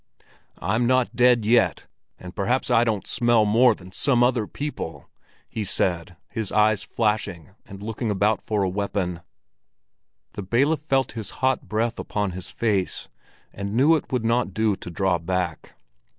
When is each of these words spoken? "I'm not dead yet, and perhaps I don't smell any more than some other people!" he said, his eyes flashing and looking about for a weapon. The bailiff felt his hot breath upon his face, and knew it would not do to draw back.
"I'm 0.57 0.87
not 0.87 1.15
dead 1.15 1.45
yet, 1.45 1.85
and 2.17 2.35
perhaps 2.35 2.71
I 2.71 2.83
don't 2.83 3.05
smell 3.05 3.43
any 3.43 3.51
more 3.51 3.75
than 3.75 3.91
some 3.91 4.23
other 4.23 4.47
people!" 4.47 5.07
he 5.47 5.63
said, 5.63 6.17
his 6.27 6.51
eyes 6.51 6.81
flashing 6.81 7.51
and 7.67 7.83
looking 7.83 8.09
about 8.09 8.41
for 8.41 8.63
a 8.63 8.67
weapon. 8.67 9.21
The 10.33 10.41
bailiff 10.41 10.79
felt 10.81 11.11
his 11.11 11.29
hot 11.45 11.67
breath 11.69 11.99
upon 11.99 12.31
his 12.31 12.49
face, 12.49 13.09
and 13.53 13.75
knew 13.75 13.95
it 13.95 14.11
would 14.11 14.25
not 14.25 14.55
do 14.55 14.75
to 14.75 14.89
draw 14.89 15.19
back. 15.19 15.75